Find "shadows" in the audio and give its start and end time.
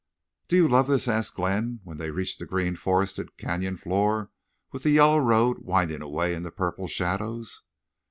6.87-7.61